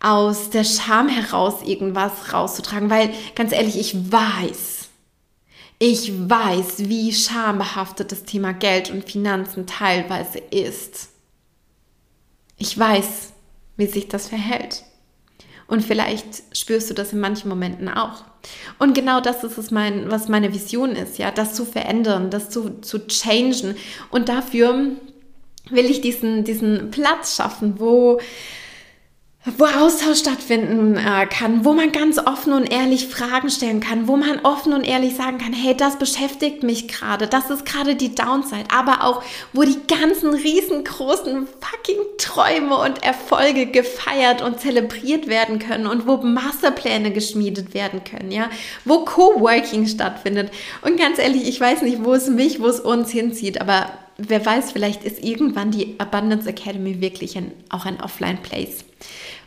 aus 0.00 0.50
der 0.50 0.64
Scham 0.64 1.08
heraus 1.08 1.62
irgendwas 1.64 2.32
rauszutragen, 2.32 2.90
weil 2.90 3.10
ganz 3.34 3.52
ehrlich, 3.52 3.78
ich 3.78 4.12
weiß, 4.12 4.88
ich 5.78 6.12
weiß, 6.28 6.88
wie 6.88 7.12
schambehaftet 7.12 8.12
das 8.12 8.24
Thema 8.24 8.52
Geld 8.52 8.90
und 8.90 9.04
Finanzen 9.04 9.66
teilweise 9.66 10.38
ist. 10.38 11.08
Ich 12.56 12.78
weiß, 12.78 13.32
wie 13.76 13.86
sich 13.86 14.08
das 14.08 14.28
verhält. 14.28 14.84
Und 15.72 15.80
vielleicht 15.80 16.42
spürst 16.52 16.90
du 16.90 16.94
das 16.94 17.14
in 17.14 17.20
manchen 17.20 17.48
Momenten 17.48 17.88
auch. 17.88 18.24
Und 18.78 18.92
genau 18.92 19.22
das 19.22 19.42
ist 19.42 19.56
es 19.56 19.70
mein, 19.70 20.10
was 20.10 20.28
meine 20.28 20.52
Vision 20.52 20.90
ist, 20.90 21.16
ja, 21.16 21.30
das 21.30 21.54
zu 21.54 21.64
verändern, 21.64 22.28
das 22.28 22.50
zu, 22.50 22.82
zu 22.82 23.06
changen. 23.06 23.76
Und 24.10 24.28
dafür 24.28 24.90
will 25.70 25.86
ich 25.86 26.02
diesen, 26.02 26.44
diesen 26.44 26.90
Platz 26.90 27.36
schaffen, 27.36 27.80
wo 27.80 28.20
wo 29.44 29.64
Austausch 29.64 30.20
stattfinden 30.20 30.96
äh, 30.96 31.26
kann, 31.26 31.64
wo 31.64 31.72
man 31.72 31.90
ganz 31.90 32.16
offen 32.18 32.52
und 32.52 32.72
ehrlich 32.72 33.08
Fragen 33.08 33.50
stellen 33.50 33.80
kann, 33.80 34.06
wo 34.06 34.16
man 34.16 34.38
offen 34.44 34.72
und 34.72 34.84
ehrlich 34.84 35.16
sagen 35.16 35.38
kann, 35.38 35.52
hey, 35.52 35.76
das 35.76 35.98
beschäftigt 35.98 36.62
mich 36.62 36.86
gerade, 36.86 37.26
das 37.26 37.50
ist 37.50 37.66
gerade 37.66 37.96
die 37.96 38.14
Downside, 38.14 38.66
aber 38.72 39.02
auch, 39.02 39.24
wo 39.52 39.62
die 39.64 39.80
ganzen 39.88 40.32
riesengroßen 40.32 41.48
fucking 41.60 41.98
Träume 42.18 42.78
und 42.78 43.02
Erfolge 43.02 43.66
gefeiert 43.66 44.42
und 44.42 44.60
zelebriert 44.60 45.26
werden 45.26 45.58
können 45.58 45.88
und 45.88 46.06
wo 46.06 46.18
Masterpläne 46.18 47.10
geschmiedet 47.10 47.74
werden 47.74 48.04
können, 48.04 48.30
ja, 48.30 48.48
wo 48.84 49.04
Coworking 49.04 49.88
stattfindet. 49.88 50.52
Und 50.82 50.98
ganz 50.98 51.18
ehrlich, 51.18 51.48
ich 51.48 51.60
weiß 51.60 51.82
nicht, 51.82 52.04
wo 52.04 52.14
es 52.14 52.28
mich, 52.28 52.60
wo 52.60 52.68
es 52.68 52.78
uns 52.78 53.10
hinzieht, 53.10 53.60
aber 53.60 53.90
wer 54.18 54.46
weiß, 54.46 54.70
vielleicht 54.70 55.02
ist 55.02 55.24
irgendwann 55.24 55.72
die 55.72 55.96
Abundance 55.98 56.48
Academy 56.48 57.00
wirklich 57.00 57.36
ein, 57.36 57.50
auch 57.70 57.86
ein 57.86 58.00
Offline-Place. 58.00 58.84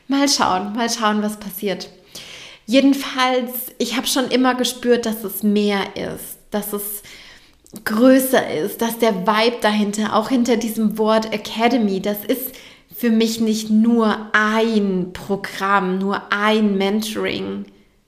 Mal 0.07 0.29
schauen, 0.29 0.73
mal 0.73 0.89
schauen, 0.89 1.21
was 1.21 1.39
passiert. 1.39 1.89
Jedenfalls, 2.67 3.73
ich 3.77 3.95
habe 3.95 4.07
schon 4.07 4.29
immer 4.29 4.55
gespürt, 4.55 5.05
dass 5.05 5.23
es 5.23 5.43
mehr 5.43 5.81
ist, 5.95 6.37
dass 6.51 6.73
es 6.73 7.03
größer 7.83 8.53
ist, 8.53 8.81
dass 8.81 8.99
der 8.99 9.27
Vibe 9.27 9.57
dahinter, 9.61 10.15
auch 10.15 10.29
hinter 10.29 10.57
diesem 10.57 10.97
Wort 10.97 11.33
Academy, 11.33 12.01
das 12.01 12.23
ist 12.23 12.55
für 12.95 13.09
mich 13.09 13.41
nicht 13.41 13.69
nur 13.69 14.29
ein 14.31 15.11
Programm, 15.11 15.99
nur 15.99 16.31
ein 16.31 16.77
Mentoring. 16.77 17.65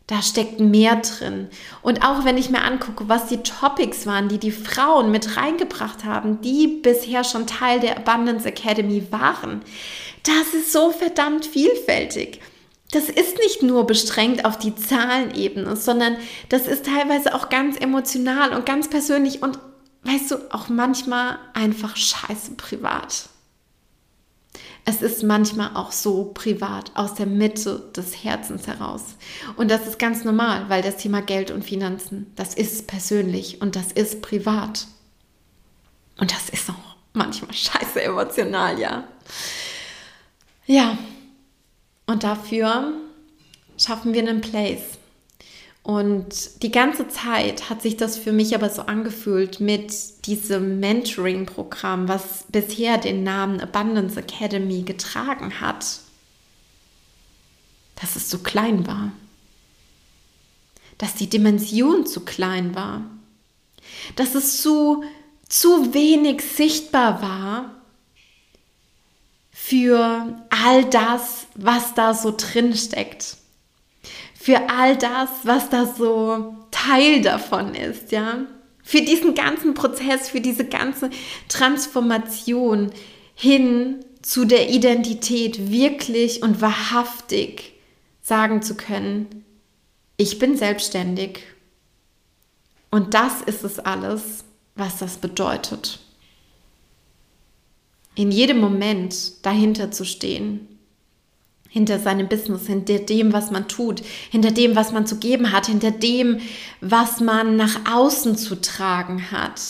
Da 0.08 0.22
steckt 0.22 0.62
mehr 0.62 0.96
drin. 0.96 1.50
Und 1.82 2.06
auch 2.06 2.24
wenn 2.24 2.38
ich 2.38 2.50
mir 2.50 2.63
angucke, 2.63 3.10
was 3.10 3.27
die 3.27 3.44
Topics 3.44 4.08
waren, 4.08 4.30
die 4.30 4.38
die 4.38 4.51
Frauen 4.51 5.12
mit 5.12 5.36
reingebracht 5.36 6.06
haben, 6.06 6.39
die 6.39 6.68
bisher 6.82 7.25
schon 7.25 7.46
Teil 7.46 7.82
der 7.82 7.98
Abundance 7.98 8.48
Academy 8.48 9.06
waren, 9.12 9.62
das 10.24 10.54
ist 10.54 10.72
so 10.72 10.92
verdammt 10.92 11.46
vielfältig. 11.46 12.42
Das 12.92 13.10
ist 13.10 13.38
nicht 13.38 13.64
nur 13.64 13.86
beschränkt 13.86 14.46
auf 14.46 14.58
die 14.58 14.76
Zahlenebene, 14.76 15.76
sondern 15.76 16.18
das 16.50 16.68
ist 16.68 16.86
teilweise 16.86 17.36
auch 17.36 17.50
ganz 17.50 17.78
emotional 17.78 18.54
und 18.54 18.66
ganz 18.66 18.90
persönlich 18.90 19.42
und 19.42 19.60
weißt 20.04 20.32
du, 20.32 20.54
auch 20.54 20.70
manchmal 20.70 21.38
einfach 21.54 21.98
scheiße 21.98 22.52
privat. 22.56 23.30
Es 24.86 25.02
ist 25.02 25.22
manchmal 25.22 25.72
auch 25.76 25.92
so 25.92 26.32
privat, 26.34 26.92
aus 26.96 27.14
der 27.14 27.26
Mitte 27.26 27.92
des 27.94 28.24
Herzens 28.24 28.68
heraus. 28.68 29.02
Und 29.58 29.70
das 29.70 29.86
ist 29.86 30.00
ganz 30.00 30.24
normal, 30.24 30.70
weil 30.70 30.82
das 30.82 30.96
Thema 30.96 31.22
Geld 31.22 31.52
und 31.52 31.66
Finanzen, 31.66 32.32
das 32.38 32.54
ist 32.54 32.88
persönlich 32.88 33.62
und 33.62 33.76
das 33.76 33.92
ist 33.92 34.22
privat. 34.22 34.88
Und 36.18 36.32
das 36.32 36.48
ist 36.48 36.70
auch 36.70 36.96
manchmal 37.12 37.54
scheiße 37.54 38.02
emotional, 38.02 38.80
ja. 38.80 39.04
Ja, 40.68 40.98
und 42.08 42.24
dafür 42.24 42.94
schaffen 43.78 44.14
wir 44.14 44.22
einen 44.22 44.42
Place. 44.42 44.98
Und 45.82 46.62
die 46.64 46.72
ganze 46.72 47.08
Zeit 47.08 47.70
hat 47.70 47.82
sich 47.82 47.96
das 47.96 48.18
für 48.18 48.34
mich 48.34 48.54
aber 48.54 48.70
so 48.70 48.82
angefühlt 48.82 49.62
mit 49.62 50.26
diesem 50.26 50.82
Mentoring-Programm, 50.82 52.10
was 52.10 52.44
bisher 52.50 52.98
den 52.98 53.24
Namen 53.24 53.62
Abundance 53.62 54.20
Academy 54.20 54.82
getragen 54.82 55.62
hat, 55.62 56.02
dass 58.02 58.18
es 58.18 58.28
zu 58.28 58.40
klein 58.40 58.86
war. 58.86 59.14
Dass 60.98 61.16
die 61.16 61.30
Dimension 61.30 62.06
zu 62.06 62.26
klein 62.26 62.76
war. 62.76 63.04
Dass 64.18 64.36
es 64.36 64.62
zu, 64.62 65.06
zu 65.48 65.94
wenig 65.94 66.42
sichtbar 66.42 67.22
war 67.22 67.77
für 69.68 70.34
all 70.50 70.86
das, 70.86 71.48
was 71.56 71.94
da 71.94 72.14
so 72.14 72.34
drin 72.36 72.74
steckt. 72.74 73.36
Für 74.34 74.70
all 74.70 74.96
das, 74.96 75.30
was 75.44 75.70
da 75.70 75.86
so 75.86 76.56
Teil 76.72 77.22
davon 77.22 77.76
ist, 77.76 78.14
ja. 78.14 78.46
Für 78.82 79.02
diesen 79.02 79.36
ganzen 79.36 79.74
Prozess, 79.74 80.30
für 80.30 80.40
diese 80.40 80.64
ganze 80.64 81.10
Transformation 81.50 82.92
hin 83.36 84.06
zu 84.22 84.46
der 84.46 84.70
Identität 84.70 85.70
wirklich 85.70 86.44
und 86.44 86.62
wahrhaftig 86.62 87.74
sagen 88.22 88.62
zu 88.62 88.76
können, 88.76 89.44
ich 90.16 90.40
bin 90.40 90.56
selbstständig 90.56 91.40
und 92.90 93.14
das 93.14 93.42
ist 93.42 93.66
es 93.66 93.80
alles, 93.80 94.46
was 94.76 95.00
das 95.00 95.18
bedeutet 95.18 96.00
in 98.18 98.32
jedem 98.32 98.60
Moment 98.60 99.46
dahinter 99.46 99.92
zu 99.92 100.04
stehen. 100.04 100.68
Hinter 101.70 102.00
seinem 102.00 102.28
Business, 102.28 102.66
hinter 102.66 102.98
dem, 102.98 103.32
was 103.32 103.52
man 103.52 103.68
tut, 103.68 104.02
hinter 104.32 104.52
dem, 104.52 104.76
was 104.76 104.92
man 104.92 105.06
zu 105.06 105.18
geben 105.20 105.52
hat, 105.52 105.68
hinter 105.68 105.92
dem, 105.92 106.40
was 106.82 107.20
man 107.20 107.56
nach 107.56 107.94
außen 107.94 108.36
zu 108.36 108.60
tragen 108.60 109.32
hat. 109.32 109.62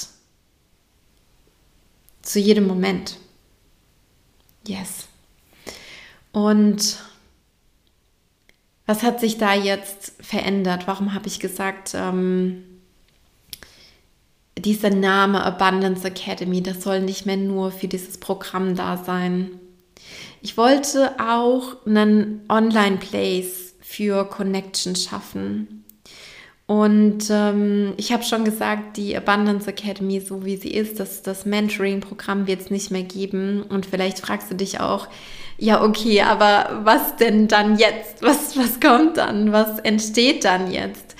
Zu 2.22 2.39
jedem 2.39 2.68
Moment. 2.68 3.18
Yes. 4.66 5.08
Und 6.32 7.00
was 8.86 9.04
hat 9.04 9.20
sich 9.20 9.38
da 9.38 9.54
jetzt 9.54 10.13
verändert? 10.22 10.88
Warum 10.88 11.13
habe 11.13 11.27
ich 11.27 11.42
gesagt, 11.42 11.92
ähm, 11.94 12.63
dieser 14.58 14.90
Name 14.90 15.44
Abundance 15.44 16.08
Academy, 16.08 16.62
das 16.62 16.84
soll 16.84 17.02
nicht 17.02 17.26
mehr 17.26 17.38
nur 17.38 17.72
für 17.72 17.88
dieses 17.88 18.18
Programm 18.18 18.76
da 18.76 18.98
sein. 18.98 19.60
ich 20.42 20.58
wollte 20.58 21.16
auch 21.20 21.86
einen 21.86 22.42
Online-Place 22.50 23.76
für 23.82 24.26
Connection 24.26 24.96
schaffen. 24.96 25.84
Und 26.68 27.30
ähm, 27.30 27.94
ich 27.96 28.12
habe 28.12 28.24
schon 28.24 28.44
gesagt, 28.44 28.98
die 28.98 29.16
Abundance 29.16 29.70
Academy, 29.70 30.20
so 30.20 30.44
wie 30.44 30.58
sie 30.58 30.72
ist, 30.72 31.00
das, 31.00 31.22
das 31.22 31.46
Mentoring-Programm 31.46 32.46
wird 32.46 32.62
es 32.62 32.70
nicht 32.70 32.92
mehr 32.92 33.04
geben. 33.04 33.64
Und 33.64 33.86
vielleicht 33.86 34.20
fragst 34.20 34.52
du 34.52 34.56
dich 34.56 34.82
auch, 34.82 35.08
ja, 35.58 35.82
okay, 35.82 36.22
aber 36.22 36.82
was 36.84 37.16
denn 37.16 37.48
dann 37.48 37.78
jetzt? 37.78 38.22
Was, 38.22 38.58
was 38.58 38.80
kommt 38.82 39.16
dann? 39.16 39.54
Was 39.54 39.80
entsteht 39.80 40.44
dann 40.44 40.70
jetzt? 40.70 41.16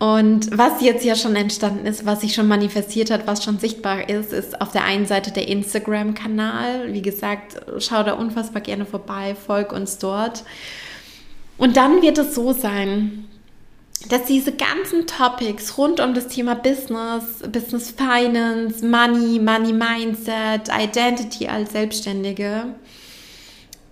Und 0.00 0.56
was 0.56 0.80
jetzt 0.80 1.04
ja 1.04 1.14
schon 1.14 1.36
entstanden 1.36 1.84
ist, 1.84 2.06
was 2.06 2.22
sich 2.22 2.32
schon 2.32 2.48
manifestiert 2.48 3.10
hat, 3.10 3.26
was 3.26 3.44
schon 3.44 3.58
sichtbar 3.58 4.08
ist, 4.08 4.32
ist 4.32 4.58
auf 4.58 4.72
der 4.72 4.84
einen 4.84 5.04
Seite 5.04 5.30
der 5.30 5.46
Instagram-Kanal. 5.46 6.90
Wie 6.94 7.02
gesagt, 7.02 7.60
schau 7.80 8.02
da 8.02 8.14
unfassbar 8.14 8.62
gerne 8.62 8.86
vorbei, 8.86 9.34
folg 9.34 9.74
uns 9.74 9.98
dort. 9.98 10.42
Und 11.58 11.76
dann 11.76 12.00
wird 12.00 12.16
es 12.16 12.34
so 12.34 12.54
sein, 12.54 13.26
dass 14.08 14.24
diese 14.24 14.52
ganzen 14.52 15.06
Topics 15.06 15.76
rund 15.76 16.00
um 16.00 16.14
das 16.14 16.28
Thema 16.28 16.54
Business, 16.54 17.42
Business 17.52 17.90
Finance, 17.94 18.82
Money, 18.82 19.38
Money 19.38 19.74
Mindset, 19.74 20.70
Identity 20.74 21.46
als 21.46 21.72
Selbstständige, 21.72 22.74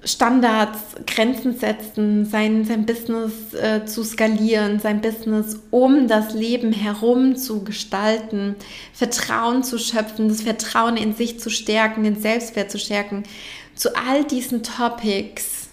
Standards, 0.05 0.79
Grenzen 1.07 1.59
setzen, 1.59 2.25
sein, 2.25 2.65
sein 2.65 2.87
Business 2.87 3.53
äh, 3.55 3.85
zu 3.85 4.05
skalieren, 4.05 4.79
sein 4.79 5.01
Business 5.01 5.59
um 5.71 6.07
das 6.07 6.35
Leben 6.35 6.73
herum 6.73 7.35
zu 7.35 7.65
gestalten, 7.65 8.55
Vertrauen 8.93 9.65
zu 9.65 9.77
schöpfen, 9.79 10.29
das 10.29 10.43
Vertrauen 10.43 10.97
in 10.97 11.15
sich 11.15 11.41
zu 11.41 11.51
stärken, 11.51 12.05
den 12.05 12.21
Selbstwert 12.21 12.71
zu 12.71 12.79
stärken. 12.79 13.25
Zu 13.75 13.97
all 13.97 14.25
diesen 14.25 14.63
Topics 14.63 15.69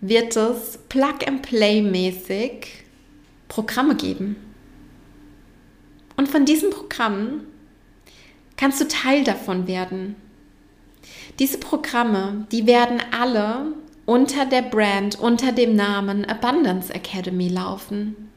wird 0.00 0.36
es 0.36 0.78
Plug-and-Play-mäßig 0.88 2.68
Programme 3.48 3.96
geben. 3.96 4.36
Und 6.16 6.28
von 6.28 6.44
diesen 6.44 6.70
Programmen 6.70 7.46
kannst 8.56 8.80
du 8.80 8.86
Teil 8.86 9.24
davon 9.24 9.66
werden. 9.66 10.14
Diese 11.38 11.58
Programme, 11.58 12.46
die 12.52 12.66
werden 12.66 13.02
alle 13.10 13.72
unter 14.06 14.46
der 14.46 14.62
Brand, 14.62 15.18
unter 15.18 15.52
dem 15.52 15.74
Namen 15.74 16.24
Abundance 16.24 16.92
Academy 16.92 17.48
laufen. 17.48 18.30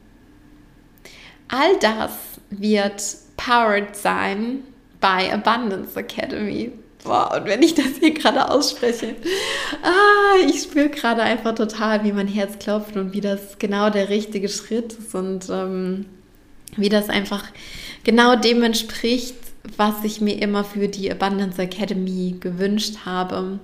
All 1.48 1.78
das 1.80 2.12
wird 2.50 3.02
powered 3.36 3.94
sein 3.94 4.64
bei 5.00 5.32
Abundance 5.32 5.98
Academy. 5.98 6.72
Boah, 7.04 7.36
und 7.36 7.46
wenn 7.46 7.62
ich 7.62 7.74
das 7.74 7.98
hier 8.00 8.12
gerade 8.12 8.50
ausspreche, 8.50 9.14
ah, 9.82 10.44
ich 10.46 10.62
spüre 10.62 10.88
gerade 10.88 11.22
einfach 11.22 11.54
total, 11.54 12.04
wie 12.04 12.12
mein 12.12 12.26
Herz 12.26 12.58
klopft 12.58 12.96
und 12.96 13.12
wie 13.12 13.20
das 13.20 13.58
genau 13.58 13.90
der 13.90 14.08
richtige 14.08 14.48
Schritt 14.48 14.94
ist 14.94 15.14
und 15.14 15.48
ähm, 15.48 16.06
wie 16.76 16.88
das 16.88 17.08
einfach 17.08 17.44
genau 18.02 18.34
dem 18.34 18.62
entspricht, 18.62 19.36
was 19.76 20.04
ich 20.04 20.20
mir 20.20 20.40
immer 20.40 20.64
für 20.64 20.88
die 20.88 21.10
Abundance 21.10 21.60
Academy 21.60 22.36
gewünscht 22.40 22.98
habe 23.04 23.60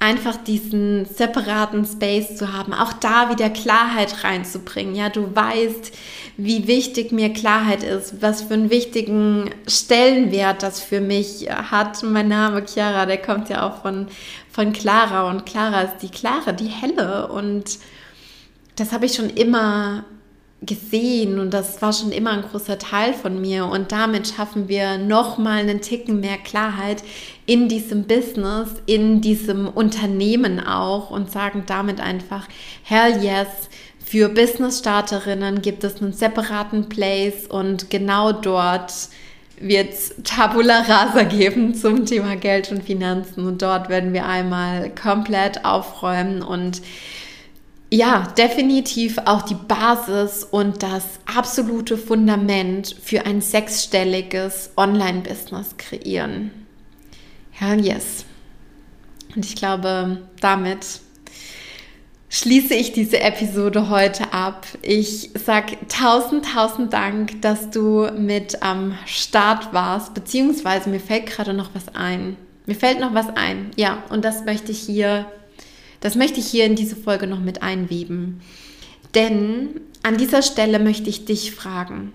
einfach 0.00 0.36
diesen 0.36 1.06
separaten 1.06 1.84
Space 1.84 2.36
zu 2.36 2.52
haben, 2.52 2.72
auch 2.72 2.92
da 2.92 3.30
wieder 3.30 3.50
Klarheit 3.50 4.22
reinzubringen. 4.22 4.94
Ja, 4.94 5.08
du 5.08 5.34
weißt, 5.34 5.92
wie 6.36 6.68
wichtig 6.68 7.10
mir 7.10 7.32
Klarheit 7.32 7.82
ist, 7.82 8.22
was 8.22 8.42
für 8.42 8.54
einen 8.54 8.70
wichtigen 8.70 9.50
Stellenwert 9.66 10.62
das 10.62 10.80
für 10.80 11.00
mich 11.00 11.48
hat. 11.50 12.02
Mein 12.04 12.28
Name 12.28 12.64
Chiara, 12.64 13.06
der 13.06 13.18
kommt 13.18 13.48
ja 13.48 13.66
auch 13.66 13.82
von, 13.82 14.06
von 14.50 14.72
Clara 14.72 15.28
und 15.28 15.46
Clara 15.46 15.82
ist 15.82 15.98
die 16.02 16.10
Klare, 16.10 16.54
die 16.54 16.68
Helle 16.68 17.28
und 17.28 17.78
das 18.76 18.92
habe 18.92 19.06
ich 19.06 19.14
schon 19.14 19.30
immer 19.30 20.04
gesehen 20.60 21.38
und 21.38 21.54
das 21.54 21.80
war 21.82 21.92
schon 21.92 22.10
immer 22.10 22.30
ein 22.32 22.42
großer 22.42 22.78
Teil 22.78 23.14
von 23.14 23.40
mir 23.40 23.66
und 23.66 23.92
damit 23.92 24.26
schaffen 24.26 24.68
wir 24.68 24.98
noch 24.98 25.38
mal 25.38 25.60
einen 25.60 25.80
Ticken 25.80 26.18
mehr 26.18 26.36
Klarheit 26.36 27.04
in 27.46 27.68
diesem 27.68 28.04
Business, 28.04 28.70
in 28.86 29.20
diesem 29.20 29.68
Unternehmen 29.68 30.58
auch 30.58 31.10
und 31.10 31.30
sagen 31.30 31.62
damit 31.66 32.00
einfach 32.00 32.48
hell 32.82 33.22
yes. 33.22 33.46
Für 34.04 34.30
Business 34.30 34.78
Starterinnen 34.78 35.60
gibt 35.60 35.84
es 35.84 36.00
einen 36.00 36.12
separaten 36.12 36.88
Place 36.88 37.46
und 37.46 37.90
genau 37.90 38.32
dort 38.32 38.92
wird 39.60 39.94
Tabula 40.24 40.80
Rasa 40.80 41.22
geben 41.24 41.74
zum 41.74 42.06
Thema 42.06 42.34
Geld 42.36 42.72
und 42.72 42.82
Finanzen 42.82 43.46
und 43.46 43.62
dort 43.62 43.88
werden 43.88 44.12
wir 44.12 44.26
einmal 44.26 44.90
komplett 44.94 45.64
aufräumen 45.64 46.42
und 46.42 46.80
ja, 47.90 48.28
definitiv 48.36 49.18
auch 49.24 49.42
die 49.42 49.54
Basis 49.54 50.44
und 50.44 50.82
das 50.82 51.04
absolute 51.24 51.96
Fundament 51.96 52.94
für 53.02 53.24
ein 53.24 53.40
sechsstelliges 53.40 54.70
Online-Business 54.76 55.76
kreieren. 55.78 56.50
Hell 57.50 57.84
yes. 57.84 58.26
Und 59.34 59.44
ich 59.44 59.56
glaube, 59.56 60.22
damit 60.40 61.00
schließe 62.28 62.74
ich 62.74 62.92
diese 62.92 63.20
Episode 63.20 63.88
heute 63.88 64.32
ab. 64.34 64.66
Ich 64.82 65.30
sag 65.34 65.88
tausend, 65.88 66.44
tausend 66.44 66.92
Dank, 66.92 67.40
dass 67.40 67.70
du 67.70 68.10
mit 68.16 68.62
am 68.62 68.98
Start 69.06 69.72
warst, 69.72 70.12
beziehungsweise 70.12 70.90
mir 70.90 71.00
fällt 71.00 71.26
gerade 71.26 71.54
noch 71.54 71.70
was 71.74 71.94
ein. 71.94 72.36
Mir 72.66 72.74
fällt 72.74 73.00
noch 73.00 73.14
was 73.14 73.28
ein, 73.34 73.70
ja, 73.76 74.02
und 74.10 74.26
das 74.26 74.44
möchte 74.44 74.72
ich 74.72 74.80
hier 74.80 75.24
das 76.00 76.14
möchte 76.14 76.40
ich 76.40 76.46
hier 76.46 76.64
in 76.64 76.76
diese 76.76 76.96
Folge 76.96 77.26
noch 77.26 77.40
mit 77.40 77.62
einweben. 77.62 78.40
Denn 79.14 79.80
an 80.02 80.16
dieser 80.16 80.42
Stelle 80.42 80.78
möchte 80.78 81.10
ich 81.10 81.24
dich 81.24 81.52
fragen. 81.52 82.12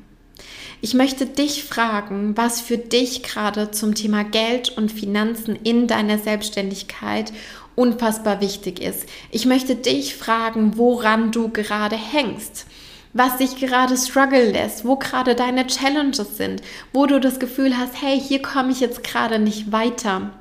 Ich 0.81 0.93
möchte 0.93 1.25
dich 1.25 1.63
fragen, 1.63 2.35
was 2.35 2.61
für 2.61 2.77
dich 2.77 3.23
gerade 3.23 3.71
zum 3.71 3.95
Thema 3.95 4.23
Geld 4.23 4.77
und 4.77 4.91
Finanzen 4.91 5.57
in 5.63 5.87
deiner 5.87 6.17
Selbstständigkeit 6.17 7.31
unfassbar 7.75 8.41
wichtig 8.41 8.81
ist. 8.81 9.07
Ich 9.31 9.45
möchte 9.45 9.75
dich 9.75 10.15
fragen, 10.15 10.77
woran 10.77 11.31
du 11.31 11.49
gerade 11.49 11.95
hängst 11.95 12.67
was 13.13 13.37
dich 13.37 13.57
gerade 13.57 13.95
struggle 13.95 14.51
lässt, 14.51 14.85
wo 14.85 14.95
gerade 14.95 15.35
deine 15.35 15.67
Challenges 15.67 16.35
sind, 16.35 16.61
wo 16.91 17.05
du 17.05 17.19
das 17.19 17.39
Gefühl 17.39 17.77
hast, 17.77 18.01
hey, 18.01 18.19
hier 18.19 18.41
komme 18.41 18.71
ich 18.71 18.79
jetzt 18.79 19.03
gerade 19.03 19.39
nicht 19.39 19.71
weiter. 19.71 20.31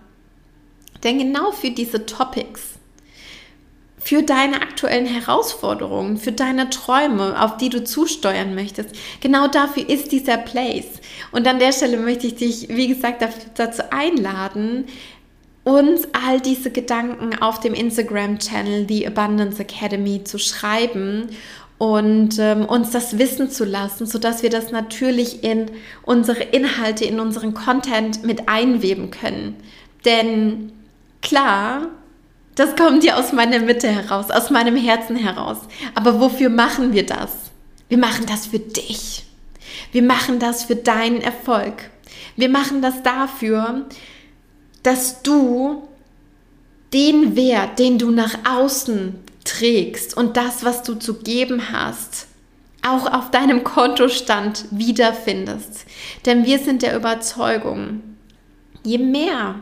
Denn 1.04 1.18
genau 1.18 1.52
für 1.52 1.70
diese 1.70 2.06
Topics 2.06 2.78
für 4.04 4.22
deine 4.22 4.62
aktuellen 4.62 5.06
Herausforderungen, 5.06 6.16
für 6.16 6.32
deine 6.32 6.70
Träume, 6.70 7.40
auf 7.40 7.56
die 7.56 7.68
du 7.68 7.84
zusteuern 7.84 8.54
möchtest. 8.54 8.90
Genau 9.20 9.46
dafür 9.46 9.88
ist 9.88 10.10
dieser 10.10 10.38
Place. 10.38 11.00
Und 11.30 11.46
an 11.46 11.58
der 11.58 11.72
Stelle 11.72 11.96
möchte 11.98 12.26
ich 12.26 12.34
dich, 12.34 12.68
wie 12.68 12.88
gesagt, 12.88 13.24
dazu 13.54 13.82
einladen, 13.92 14.86
uns 15.64 16.08
all 16.12 16.40
diese 16.40 16.72
Gedanken 16.72 17.40
auf 17.40 17.60
dem 17.60 17.74
Instagram-Channel 17.74 18.86
The 18.88 19.06
Abundance 19.06 19.62
Academy 19.62 20.24
zu 20.24 20.38
schreiben 20.38 21.28
und 21.78 22.38
ähm, 22.40 22.64
uns 22.64 22.90
das 22.90 23.18
wissen 23.18 23.50
zu 23.50 23.64
lassen, 23.64 24.06
sodass 24.06 24.42
wir 24.42 24.50
das 24.50 24.72
natürlich 24.72 25.44
in 25.44 25.66
unsere 26.02 26.42
Inhalte, 26.42 27.04
in 27.04 27.20
unseren 27.20 27.54
Content 27.54 28.24
mit 28.24 28.48
einweben 28.48 29.12
können. 29.12 29.56
Denn 30.04 30.72
klar, 31.22 31.88
das 32.54 32.76
kommt 32.76 33.04
ja 33.04 33.16
aus 33.16 33.32
meiner 33.32 33.60
Mitte 33.60 33.88
heraus, 33.88 34.30
aus 34.30 34.50
meinem 34.50 34.76
Herzen 34.76 35.16
heraus. 35.16 35.58
Aber 35.94 36.20
wofür 36.20 36.50
machen 36.50 36.92
wir 36.92 37.06
das? 37.06 37.30
Wir 37.88 37.98
machen 37.98 38.26
das 38.26 38.46
für 38.46 38.58
dich. 38.58 39.24
Wir 39.90 40.02
machen 40.02 40.38
das 40.38 40.64
für 40.64 40.76
deinen 40.76 41.20
Erfolg. 41.20 41.90
Wir 42.36 42.48
machen 42.48 42.82
das 42.82 43.02
dafür, 43.02 43.86
dass 44.82 45.22
du 45.22 45.88
den 46.92 47.36
Wert, 47.36 47.78
den 47.78 47.98
du 47.98 48.10
nach 48.10 48.34
außen 48.48 49.14
trägst 49.44 50.16
und 50.16 50.36
das, 50.36 50.64
was 50.64 50.82
du 50.82 50.94
zu 50.94 51.14
geben 51.14 51.72
hast, 51.72 52.26
auch 52.86 53.10
auf 53.12 53.30
deinem 53.30 53.64
Kontostand 53.64 54.66
wiederfindest. 54.70 55.86
Denn 56.26 56.44
wir 56.44 56.58
sind 56.58 56.82
der 56.82 56.96
Überzeugung, 56.96 58.02
je 58.84 58.98
mehr 58.98 59.56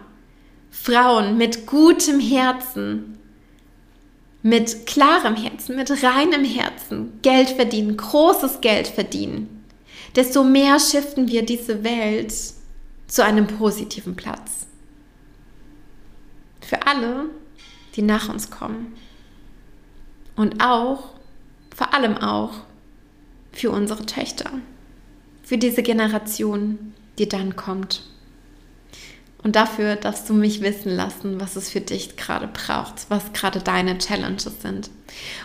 Frauen 0.70 1.37
mit 1.37 1.66
gutem 1.66 2.20
Herzen, 2.20 3.18
mit 4.42 4.87
klarem 4.87 5.37
Herzen, 5.37 5.76
mit 5.76 5.90
reinem 6.02 6.44
Herzen 6.44 7.20
Geld 7.22 7.50
verdienen, 7.50 7.96
großes 7.96 8.61
Geld 8.61 8.88
verdienen, 8.88 9.64
desto 10.16 10.44
mehr 10.44 10.78
shiften 10.80 11.28
wir 11.28 11.44
diese 11.44 11.85
Welt 11.85 12.33
zu 13.06 13.24
einem 13.24 13.46
positiven 13.46 14.16
Platz. 14.16 14.66
Für 16.61 16.87
alle, 16.87 17.26
die 17.96 18.02
nach 18.02 18.28
uns 18.28 18.50
kommen. 18.50 18.94
Und 20.37 20.62
auch, 20.62 21.11
vor 21.74 21.92
allem 21.92 22.16
auch, 22.16 22.52
für 23.52 23.70
unsere 23.70 24.06
Töchter. 24.06 24.50
Für 25.42 25.59
diese 25.59 25.83
Generation, 25.83 26.94
die 27.18 27.28
dann 27.28 27.56
kommt. 27.56 28.04
Und 29.42 29.57
dafür 29.57 29.96
darfst 29.96 30.29
du 30.29 30.35
mich 30.35 30.61
wissen 30.61 30.94
lassen, 30.94 31.40
was 31.40 31.57
es 31.57 31.70
für 31.70 31.81
dich 31.81 32.16
gerade 32.16 32.46
braucht, 32.46 33.07
was 33.09 33.33
gerade 33.33 33.61
deine 33.61 33.96
Challenges 33.96 34.61
sind. 34.61 34.90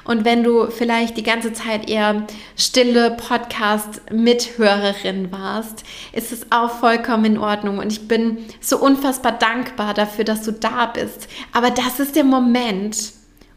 Und 0.03 0.25
wenn 0.25 0.43
du 0.43 0.69
vielleicht 0.69 1.15
die 1.17 1.23
ganze 1.23 1.53
Zeit 1.53 1.89
eher 1.89 2.27
stille 2.57 3.11
Podcast-Mithörerin 3.11 5.31
warst, 5.31 5.83
ist 6.11 6.31
es 6.31 6.51
auch 6.51 6.71
vollkommen 6.71 7.25
in 7.25 7.37
Ordnung. 7.37 7.77
Und 7.79 7.91
ich 7.91 8.07
bin 8.07 8.45
so 8.59 8.77
unfassbar 8.77 9.31
dankbar 9.31 9.93
dafür, 9.93 10.23
dass 10.23 10.41
du 10.43 10.51
da 10.51 10.87
bist. 10.87 11.27
Aber 11.53 11.69
das 11.71 11.99
ist 11.99 12.15
der 12.15 12.25
Moment, 12.25 13.13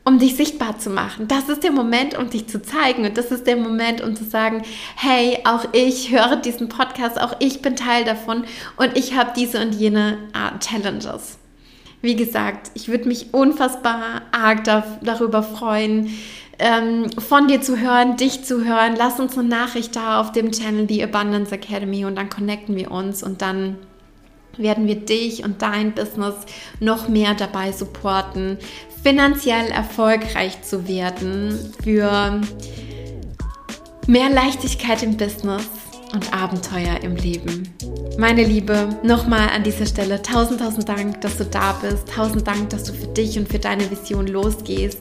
um 0.09 0.18
dich 0.18 0.37
sichtbar 0.37 0.79
zu 0.79 0.88
machen. 0.88 1.29
Das 1.29 1.51
ist 1.51 1.62
der 1.62 1.71
Moment, 1.71 2.16
um 2.16 2.31
dich 2.31 2.49
zu 2.49 2.62
zeigen. 2.62 3.05
Und 3.05 3.18
das 3.18 3.31
ist 3.31 3.47
der 3.47 3.59
Moment, 3.59 4.01
um 4.01 4.16
zu 4.16 4.25
sagen, 4.25 4.62
hey, 4.97 5.38
auch 5.44 5.66
ich 5.73 6.11
höre 6.11 6.37
diesen 6.37 6.71
Podcast, 6.71 7.21
auch 7.21 7.37
ich 7.40 7.61
bin 7.61 7.77
Teil 7.77 8.07
davon 8.07 8.44
und 8.77 8.97
ich 8.97 9.14
habe 9.14 9.33
diese 9.37 9.61
und 9.61 9.75
jene 9.75 10.16
Art 10.33 10.66
Challenges. 10.66 11.37
Wie 12.01 12.16
gesagt, 12.16 12.71
ich 12.73 12.88
würde 12.88 13.07
mich 13.07 13.35
unfassbar 13.35 14.23
arg 14.33 14.64
darüber 15.03 15.42
freuen, 15.42 16.16
ähm, 16.59 17.11
von 17.18 17.47
dir 17.47 17.61
zu 17.61 17.79
hören, 17.79 18.16
dich 18.16 18.44
zu 18.44 18.64
hören. 18.64 18.94
Lass 18.97 19.21
uns 19.21 19.37
eine 19.37 19.47
Nachricht 19.47 19.94
da 19.94 20.23
auf 20.23 20.33
dem 20.33 20.53
Channel 20.53 20.87
The 20.88 21.05
Abundance 21.05 21.55
Academy 21.55 22.07
und 22.07 22.16
dann 22.16 22.31
connecten 22.31 22.75
wir 22.77 22.90
uns 22.90 23.23
und 23.23 23.42
dann 23.42 23.77
werden 24.59 24.87
wir 24.87 24.97
dich 24.97 25.44
und 25.44 25.62
dein 25.62 25.92
Business 25.92 26.35
noch 26.81 27.09
mehr 27.09 27.35
dabei 27.35 27.73
supporten, 27.73 28.59
finanziell 29.09 29.71
erfolgreich 29.71 30.61
zu 30.61 30.87
werden, 30.87 31.73
für 31.83 32.42
mehr 34.07 34.29
Leichtigkeit 34.29 35.03
im 35.03 35.16
Business 35.16 35.66
und 36.12 36.31
Abenteuer 36.35 37.01
im 37.01 37.16
Leben. 37.16 37.75
Meine 38.18 38.44
Liebe, 38.44 39.01
nochmal 39.03 39.49
an 39.49 39.62
dieser 39.62 39.87
Stelle 39.87 40.21
tausend, 40.21 40.61
tausend 40.61 40.90
Dank, 40.90 41.23
dass 41.23 41.38
du 41.38 41.47
da 41.47 41.73
bist. 41.81 42.07
Tausend 42.14 42.47
Dank, 42.47 42.68
dass 42.68 42.85
du 42.85 42.92
für 42.92 43.07
dich 43.07 43.38
und 43.38 43.49
für 43.49 43.59
deine 43.59 43.90
Vision 43.90 44.27
losgehst. 44.27 45.01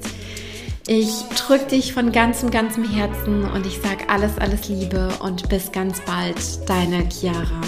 Ich 0.88 1.12
drücke 1.36 1.65
dich 1.65 1.91
von 1.91 2.13
ganzem, 2.13 2.50
ganzem 2.50 2.89
Herzen 2.89 3.43
und 3.43 3.65
ich 3.65 3.78
sage 3.82 4.08
alles, 4.08 4.38
alles 4.38 4.70
Liebe 4.70 5.10
und 5.20 5.50
bis 5.50 5.70
ganz 5.74 6.00
bald, 6.06 6.38
deine 6.70 7.10
Chiara. 7.10 7.60